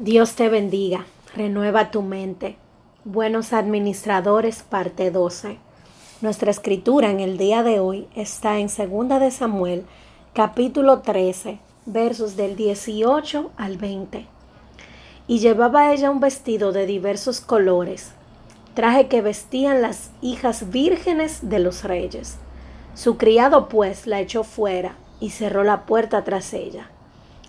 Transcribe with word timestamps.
Dios 0.00 0.36
te 0.36 0.48
bendiga, 0.48 1.06
renueva 1.34 1.90
tu 1.90 2.02
mente. 2.02 2.54
Buenos 3.04 3.52
administradores, 3.52 4.62
parte 4.62 5.10
12. 5.10 5.58
Nuestra 6.20 6.52
escritura 6.52 7.10
en 7.10 7.18
el 7.18 7.36
día 7.36 7.64
de 7.64 7.80
hoy 7.80 8.06
está 8.14 8.60
en 8.60 8.68
2 8.68 9.18
de 9.18 9.32
Samuel, 9.32 9.84
capítulo 10.34 11.00
13, 11.00 11.58
versos 11.84 12.36
del 12.36 12.54
18 12.54 13.50
al 13.56 13.76
20. 13.76 14.26
Y 15.26 15.40
llevaba 15.40 15.92
ella 15.92 16.12
un 16.12 16.20
vestido 16.20 16.70
de 16.70 16.86
diversos 16.86 17.40
colores, 17.40 18.12
traje 18.74 19.08
que 19.08 19.20
vestían 19.20 19.82
las 19.82 20.12
hijas 20.20 20.70
vírgenes 20.70 21.50
de 21.50 21.58
los 21.58 21.82
reyes. 21.82 22.36
Su 22.94 23.16
criado 23.16 23.68
pues 23.68 24.06
la 24.06 24.20
echó 24.20 24.44
fuera 24.44 24.94
y 25.18 25.30
cerró 25.30 25.64
la 25.64 25.86
puerta 25.86 26.22
tras 26.22 26.54
ella. 26.54 26.88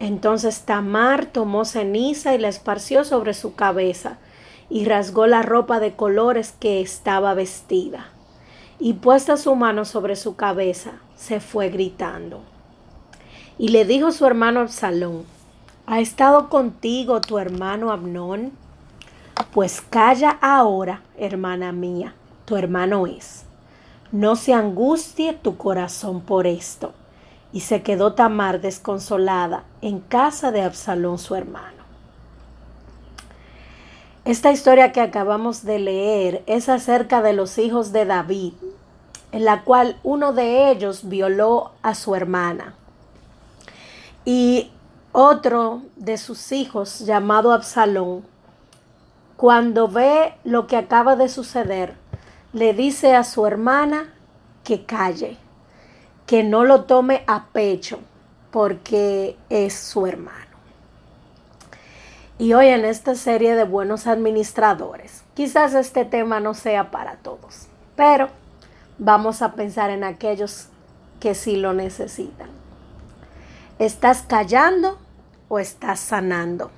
Entonces 0.00 0.62
Tamar 0.62 1.26
tomó 1.26 1.66
ceniza 1.66 2.34
y 2.34 2.38
la 2.38 2.48
esparció 2.48 3.04
sobre 3.04 3.34
su 3.34 3.54
cabeza 3.54 4.16
y 4.70 4.86
rasgó 4.86 5.26
la 5.26 5.42
ropa 5.42 5.78
de 5.78 5.94
colores 5.94 6.54
que 6.58 6.80
estaba 6.80 7.34
vestida. 7.34 8.08
Y 8.78 8.94
puesta 8.94 9.36
su 9.36 9.54
mano 9.56 9.84
sobre 9.84 10.16
su 10.16 10.36
cabeza, 10.36 10.92
se 11.16 11.38
fue 11.38 11.68
gritando. 11.68 12.40
Y 13.58 13.68
le 13.68 13.84
dijo 13.84 14.10
su 14.10 14.24
hermano 14.24 14.60
Absalón, 14.60 15.26
¿ha 15.86 16.00
estado 16.00 16.48
contigo 16.48 17.20
tu 17.20 17.38
hermano 17.38 17.92
Abnón? 17.92 18.52
Pues 19.52 19.82
calla 19.82 20.30
ahora, 20.40 21.02
hermana 21.18 21.72
mía, 21.72 22.14
tu 22.46 22.56
hermano 22.56 23.06
es. 23.06 23.44
No 24.12 24.34
se 24.34 24.54
angustie 24.54 25.34
tu 25.34 25.58
corazón 25.58 26.22
por 26.22 26.46
esto 26.46 26.94
y 27.52 27.60
se 27.60 27.82
quedó 27.82 28.14
Tamar 28.14 28.60
desconsolada 28.60 29.64
en 29.82 30.00
casa 30.00 30.52
de 30.52 30.62
Absalón 30.62 31.18
su 31.18 31.34
hermano. 31.34 31.80
Esta 34.24 34.52
historia 34.52 34.92
que 34.92 35.00
acabamos 35.00 35.64
de 35.64 35.78
leer 35.78 36.42
es 36.46 36.68
acerca 36.68 37.22
de 37.22 37.32
los 37.32 37.58
hijos 37.58 37.92
de 37.92 38.04
David, 38.04 38.52
en 39.32 39.44
la 39.44 39.64
cual 39.64 39.98
uno 40.02 40.32
de 40.32 40.70
ellos 40.70 41.08
violó 41.08 41.72
a 41.82 41.94
su 41.94 42.14
hermana 42.14 42.74
y 44.24 44.70
otro 45.12 45.82
de 45.96 46.18
sus 46.18 46.52
hijos, 46.52 47.00
llamado 47.00 47.52
Absalón, 47.52 48.24
cuando 49.36 49.88
ve 49.88 50.34
lo 50.44 50.66
que 50.66 50.76
acaba 50.76 51.16
de 51.16 51.28
suceder, 51.28 51.96
le 52.52 52.74
dice 52.74 53.16
a 53.16 53.24
su 53.24 53.46
hermana 53.46 54.12
que 54.62 54.84
calle 54.84 55.38
que 56.30 56.44
no 56.44 56.64
lo 56.64 56.84
tome 56.84 57.24
a 57.26 57.46
pecho 57.46 57.98
porque 58.52 59.36
es 59.48 59.74
su 59.74 60.06
hermano. 60.06 60.46
Y 62.38 62.52
hoy 62.52 62.68
en 62.68 62.84
esta 62.84 63.16
serie 63.16 63.56
de 63.56 63.64
buenos 63.64 64.06
administradores, 64.06 65.24
quizás 65.34 65.74
este 65.74 66.04
tema 66.04 66.38
no 66.38 66.54
sea 66.54 66.92
para 66.92 67.16
todos, 67.16 67.66
pero 67.96 68.28
vamos 68.96 69.42
a 69.42 69.54
pensar 69.54 69.90
en 69.90 70.04
aquellos 70.04 70.68
que 71.18 71.34
sí 71.34 71.56
lo 71.56 71.72
necesitan. 71.72 72.50
¿Estás 73.80 74.22
callando 74.22 75.00
o 75.48 75.58
estás 75.58 75.98
sanando? 75.98 76.70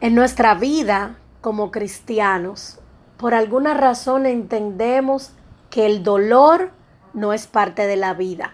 En 0.00 0.16
nuestra 0.16 0.56
vida 0.56 1.18
como 1.40 1.70
cristianos, 1.70 2.80
por 3.16 3.32
alguna 3.32 3.74
razón 3.74 4.26
entendemos 4.26 5.30
que 5.70 5.86
el 5.86 6.02
dolor 6.02 6.72
no 7.16 7.32
es 7.32 7.46
parte 7.46 7.86
de 7.86 7.96
la 7.96 8.12
vida. 8.14 8.52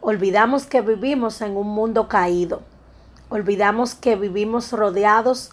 Olvidamos 0.00 0.66
que 0.66 0.80
vivimos 0.80 1.40
en 1.40 1.56
un 1.56 1.66
mundo 1.66 2.06
caído. 2.06 2.62
Olvidamos 3.28 3.96
que 3.96 4.14
vivimos 4.14 4.72
rodeados 4.72 5.50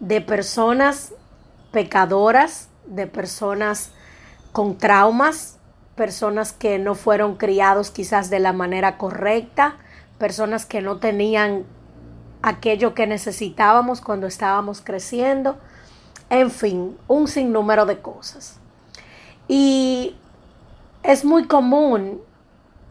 de 0.00 0.22
personas 0.22 1.12
pecadoras, 1.72 2.70
de 2.86 3.06
personas 3.06 3.92
con 4.52 4.78
traumas, 4.78 5.58
personas 5.94 6.54
que 6.54 6.78
no 6.78 6.94
fueron 6.94 7.36
criados 7.36 7.90
quizás 7.90 8.30
de 8.30 8.40
la 8.40 8.54
manera 8.54 8.96
correcta, 8.96 9.76
personas 10.18 10.64
que 10.64 10.80
no 10.80 10.96
tenían 10.96 11.66
aquello 12.40 12.94
que 12.94 13.06
necesitábamos 13.06 14.00
cuando 14.00 14.26
estábamos 14.26 14.80
creciendo, 14.80 15.58
en 16.30 16.50
fin, 16.50 16.96
un 17.08 17.28
sinnúmero 17.28 17.84
de 17.84 18.00
cosas. 18.00 18.58
Y 19.48 20.16
es 21.02 21.24
muy 21.24 21.46
común 21.46 22.20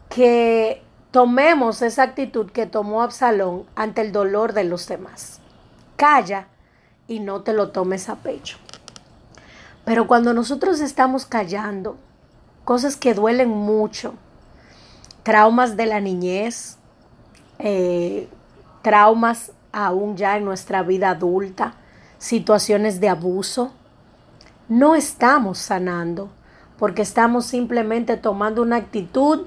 que 0.08 0.82
tomemos 1.10 1.82
esa 1.82 2.02
actitud 2.02 2.50
que 2.50 2.66
tomó 2.66 3.02
Absalón 3.02 3.64
ante 3.76 4.00
el 4.00 4.12
dolor 4.12 4.52
de 4.52 4.64
los 4.64 4.86
demás. 4.88 5.40
Calla 5.96 6.48
y 7.06 7.20
no 7.20 7.42
te 7.42 7.52
lo 7.52 7.70
tomes 7.70 8.08
a 8.08 8.16
pecho. 8.16 8.58
Pero 9.84 10.06
cuando 10.06 10.34
nosotros 10.34 10.80
estamos 10.80 11.26
callando, 11.26 11.96
cosas 12.64 12.96
que 12.96 13.14
duelen 13.14 13.48
mucho, 13.48 14.14
traumas 15.22 15.76
de 15.76 15.86
la 15.86 16.00
niñez, 16.00 16.76
eh, 17.58 18.28
traumas 18.82 19.52
aún 19.72 20.16
ya 20.16 20.36
en 20.36 20.44
nuestra 20.44 20.82
vida 20.82 21.10
adulta, 21.10 21.74
situaciones 22.18 23.00
de 23.00 23.08
abuso, 23.08 23.72
no 24.68 24.94
estamos 24.94 25.58
sanando 25.58 26.30
porque 26.80 27.02
estamos 27.02 27.44
simplemente 27.44 28.16
tomando 28.16 28.62
una 28.62 28.76
actitud 28.76 29.46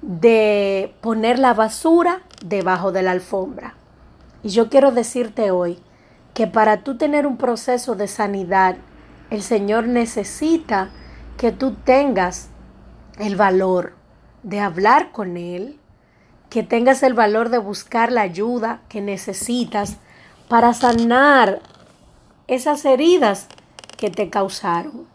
de 0.00 0.94
poner 1.02 1.38
la 1.38 1.52
basura 1.52 2.22
debajo 2.42 2.92
de 2.92 3.02
la 3.02 3.10
alfombra. 3.10 3.74
Y 4.42 4.48
yo 4.48 4.70
quiero 4.70 4.90
decirte 4.90 5.50
hoy 5.50 5.78
que 6.32 6.46
para 6.46 6.82
tú 6.82 6.96
tener 6.96 7.26
un 7.26 7.36
proceso 7.36 7.94
de 7.94 8.08
sanidad, 8.08 8.76
el 9.28 9.42
Señor 9.42 9.86
necesita 9.86 10.88
que 11.36 11.52
tú 11.52 11.74
tengas 11.74 12.48
el 13.18 13.36
valor 13.36 13.92
de 14.42 14.60
hablar 14.60 15.12
con 15.12 15.36
Él, 15.36 15.78
que 16.48 16.62
tengas 16.62 17.02
el 17.02 17.12
valor 17.12 17.50
de 17.50 17.58
buscar 17.58 18.10
la 18.10 18.22
ayuda 18.22 18.80
que 18.88 19.02
necesitas 19.02 19.98
para 20.48 20.72
sanar 20.72 21.60
esas 22.46 22.86
heridas 22.86 23.48
que 23.98 24.08
te 24.08 24.30
causaron. 24.30 25.11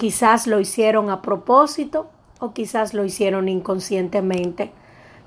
Quizás 0.00 0.46
lo 0.46 0.60
hicieron 0.60 1.10
a 1.10 1.20
propósito 1.20 2.08
o 2.38 2.54
quizás 2.54 2.94
lo 2.94 3.04
hicieron 3.04 3.50
inconscientemente, 3.50 4.72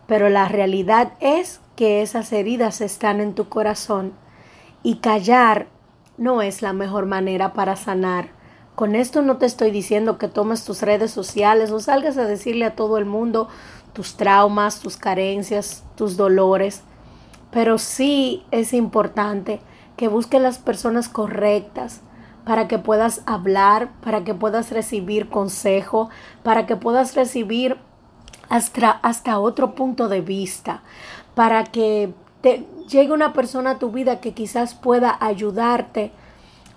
pero 0.07 0.29
la 0.29 0.47
realidad 0.47 1.13
es 1.19 1.61
que 1.75 2.01
esas 2.01 2.33
heridas 2.33 2.81
están 2.81 3.21
en 3.21 3.35
tu 3.35 3.49
corazón 3.49 4.13
y 4.81 4.95
callar 4.95 5.67
no 6.17 6.41
es 6.41 6.63
la 6.63 6.73
mejor 6.73 7.05
manera 7.05 7.53
para 7.53 7.75
sanar. 7.75 8.29
Con 8.73 8.95
esto 8.95 9.21
no 9.21 9.37
te 9.37 9.45
estoy 9.45 9.69
diciendo 9.69 10.17
que 10.17 10.27
tomes 10.27 10.65
tus 10.65 10.81
redes 10.81 11.11
sociales 11.11 11.69
o 11.69 11.79
salgas 11.79 12.17
a 12.17 12.25
decirle 12.25 12.65
a 12.65 12.75
todo 12.75 12.97
el 12.97 13.05
mundo 13.05 13.49
tus 13.93 14.17
traumas, 14.17 14.79
tus 14.79 14.97
carencias, 14.97 15.83
tus 15.95 16.17
dolores, 16.17 16.81
pero 17.51 17.77
sí 17.77 18.43
es 18.49 18.73
importante 18.73 19.59
que 19.97 20.07
busques 20.07 20.41
las 20.41 20.57
personas 20.57 21.09
correctas, 21.09 22.01
para 22.45 22.67
que 22.67 22.79
puedas 22.79 23.21
hablar, 23.25 23.91
para 24.01 24.23
que 24.23 24.33
puedas 24.33 24.71
recibir 24.71 25.29
consejo, 25.29 26.09
para 26.43 26.65
que 26.65 26.75
puedas 26.75 27.15
recibir 27.15 27.77
hasta, 28.49 28.91
hasta 28.91 29.39
otro 29.39 29.75
punto 29.75 30.09
de 30.09 30.21
vista, 30.21 30.83
para 31.35 31.63
que 31.63 32.13
te 32.41 32.67
llegue 32.89 33.13
una 33.13 33.33
persona 33.33 33.71
a 33.71 33.79
tu 33.79 33.91
vida 33.91 34.19
que 34.19 34.33
quizás 34.33 34.73
pueda 34.73 35.17
ayudarte 35.19 36.11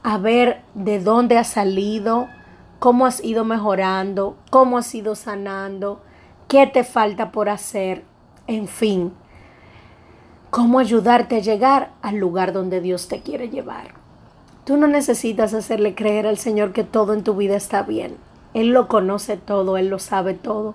a 0.02 0.18
ver 0.18 0.62
de 0.74 1.00
dónde 1.00 1.36
has 1.36 1.48
salido, 1.48 2.28
cómo 2.78 3.06
has 3.06 3.22
ido 3.24 3.44
mejorando, 3.44 4.36
cómo 4.50 4.78
has 4.78 4.94
ido 4.94 5.16
sanando, 5.16 6.00
qué 6.48 6.68
te 6.68 6.84
falta 6.84 7.32
por 7.32 7.48
hacer, 7.48 8.04
en 8.46 8.68
fin, 8.68 9.12
cómo 10.50 10.78
ayudarte 10.78 11.36
a 11.36 11.40
llegar 11.40 11.92
al 12.02 12.16
lugar 12.16 12.52
donde 12.52 12.80
Dios 12.80 13.08
te 13.08 13.20
quiere 13.20 13.48
llevar. 13.48 14.05
Tú 14.66 14.76
no 14.76 14.88
necesitas 14.88 15.54
hacerle 15.54 15.94
creer 15.94 16.26
al 16.26 16.38
Señor 16.38 16.72
que 16.72 16.82
todo 16.82 17.14
en 17.14 17.22
tu 17.22 17.36
vida 17.36 17.54
está 17.54 17.84
bien. 17.84 18.16
Él 18.52 18.70
lo 18.70 18.88
conoce 18.88 19.36
todo, 19.36 19.76
Él 19.76 19.86
lo 19.86 20.00
sabe 20.00 20.34
todo. 20.34 20.74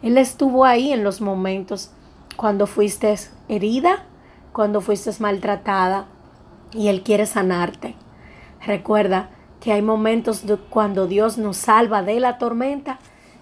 Él 0.00 0.16
estuvo 0.16 0.64
ahí 0.64 0.90
en 0.90 1.04
los 1.04 1.20
momentos 1.20 1.90
cuando 2.38 2.66
fuiste 2.66 3.14
herida, 3.50 4.06
cuando 4.54 4.80
fuiste 4.80 5.10
maltratada 5.18 6.06
y 6.72 6.88
Él 6.88 7.02
quiere 7.02 7.26
sanarte. 7.26 7.94
Recuerda 8.64 9.28
que 9.60 9.74
hay 9.74 9.82
momentos 9.82 10.42
cuando 10.70 11.06
Dios 11.06 11.36
nos 11.36 11.58
salva 11.58 12.02
de 12.02 12.18
la 12.20 12.38
tormenta 12.38 13.00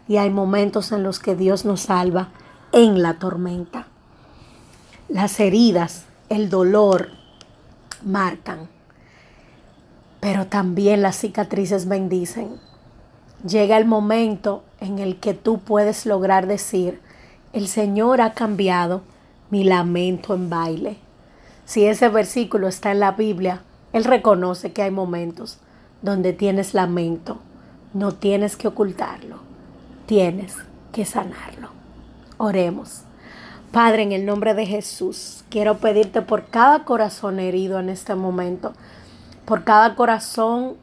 y 0.09 0.17
hay 0.17 0.31
momentos 0.31 0.91
en 0.91 1.05
los 1.05 1.21
que 1.21 1.37
Dios 1.37 1.65
nos 1.65 1.83
salva 1.83 2.31
en 2.73 3.01
la 3.01 3.21
tormenta. 3.21 3.87
Las 5.09 5.39
heridas, 5.39 6.07
el 6.31 6.51
dolor 6.51 7.11
marcan 8.03 8.74
pero 10.25 10.47
también 10.47 11.03
las 11.03 11.17
cicatrices 11.17 11.87
bendicen. 11.87 12.57
Llega 13.47 13.77
el 13.77 13.85
momento 13.85 14.65
en 14.81 14.99
el 14.99 15.21
que 15.21 15.35
tú 15.35 15.59
puedes 15.59 16.07
lograr 16.07 16.47
decir, 16.47 17.03
el 17.53 17.69
Señor 17.69 18.23
ha 18.23 18.33
cambiado 18.33 19.03
mi 19.51 19.65
lamento 19.65 20.35
en 20.35 20.49
baile. 20.49 20.97
Si 21.67 21.85
ese 21.85 22.09
versículo 22.09 22.69
está 22.69 22.91
en 22.91 23.01
la 23.01 23.13
Biblia, 23.13 23.65
Él 23.93 24.05
reconoce 24.05 24.73
que 24.73 24.81
hay 24.81 24.91
momentos 24.91 25.59
donde 26.01 26.33
tienes 26.33 26.73
lamento. 26.73 27.41
No 27.93 28.13
tienes 28.13 28.57
que 28.57 28.69
ocultarlo, 28.69 29.41
tienes 30.07 30.55
que 30.95 31.05
sanarlo. 31.05 31.69
Oremos. 32.39 33.03
Padre, 33.73 34.05
en 34.05 34.13
el 34.13 34.25
nombre 34.25 34.55
de 34.55 34.65
Jesús, 34.65 35.45
quiero 35.51 35.77
pedirte 35.77 36.23
por 36.23 36.47
cada 36.47 36.85
corazón 36.85 37.41
herido 37.41 37.79
en 37.79 37.91
este 37.91 38.15
momento, 38.15 38.73
por 39.45 39.65
cada 39.65 39.95
corazón 39.95 40.77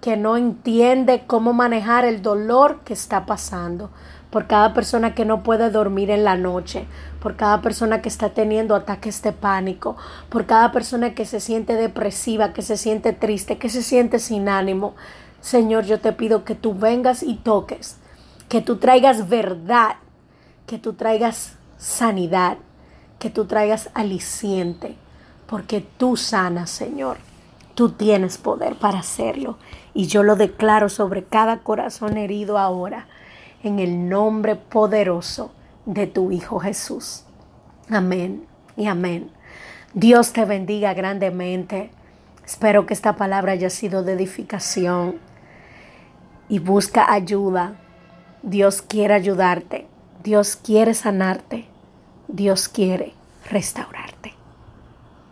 que 0.00 0.16
no 0.16 0.36
entiende 0.36 1.24
cómo 1.26 1.52
manejar 1.52 2.04
el 2.04 2.22
dolor 2.22 2.80
que 2.84 2.92
está 2.92 3.26
pasando, 3.26 3.90
por 4.30 4.46
cada 4.46 4.74
persona 4.74 5.14
que 5.14 5.24
no 5.24 5.42
puede 5.42 5.70
dormir 5.70 6.10
en 6.10 6.22
la 6.22 6.36
noche, 6.36 6.86
por 7.20 7.36
cada 7.36 7.62
persona 7.62 8.02
que 8.02 8.08
está 8.08 8.30
teniendo 8.30 8.74
ataques 8.74 9.22
de 9.22 9.32
pánico, 9.32 9.96
por 10.28 10.46
cada 10.46 10.70
persona 10.70 11.14
que 11.14 11.24
se 11.24 11.40
siente 11.40 11.74
depresiva, 11.74 12.52
que 12.52 12.62
se 12.62 12.76
siente 12.76 13.12
triste, 13.12 13.58
que 13.58 13.70
se 13.70 13.82
siente 13.82 14.18
sin 14.18 14.48
ánimo. 14.48 14.94
Señor, 15.40 15.84
yo 15.84 16.00
te 16.00 16.12
pido 16.12 16.44
que 16.44 16.54
tú 16.54 16.74
vengas 16.74 17.22
y 17.22 17.36
toques, 17.36 17.96
que 18.48 18.60
tú 18.60 18.76
traigas 18.76 19.28
verdad, 19.28 19.96
que 20.66 20.78
tú 20.78 20.92
traigas 20.92 21.56
sanidad, 21.78 22.58
que 23.18 23.30
tú 23.30 23.46
traigas 23.46 23.90
aliciente, 23.94 24.96
porque 25.46 25.84
tú 25.96 26.16
sanas, 26.16 26.70
Señor. 26.70 27.16
Tú 27.78 27.90
tienes 27.90 28.38
poder 28.38 28.74
para 28.74 28.98
hacerlo 28.98 29.56
y 29.94 30.08
yo 30.08 30.24
lo 30.24 30.34
declaro 30.34 30.88
sobre 30.88 31.22
cada 31.22 31.60
corazón 31.60 32.18
herido 32.18 32.58
ahora 32.58 33.06
en 33.62 33.78
el 33.78 34.08
nombre 34.08 34.56
poderoso 34.56 35.52
de 35.86 36.08
tu 36.08 36.32
Hijo 36.32 36.58
Jesús. 36.58 37.22
Amén 37.88 38.48
y 38.76 38.88
amén. 38.88 39.30
Dios 39.94 40.32
te 40.32 40.44
bendiga 40.44 40.92
grandemente. 40.92 41.92
Espero 42.44 42.84
que 42.84 42.94
esta 42.94 43.14
palabra 43.14 43.52
haya 43.52 43.70
sido 43.70 44.02
de 44.02 44.14
edificación 44.14 45.20
y 46.48 46.58
busca 46.58 47.12
ayuda. 47.12 47.76
Dios 48.42 48.82
quiere 48.82 49.14
ayudarte. 49.14 49.86
Dios 50.24 50.56
quiere 50.56 50.94
sanarte. 50.94 51.68
Dios 52.26 52.68
quiere 52.68 53.12
restaurarte. 53.48 54.37